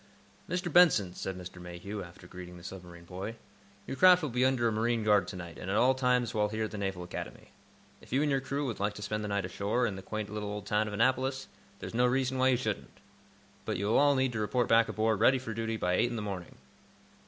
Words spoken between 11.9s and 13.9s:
no reason why you shouldn't. But you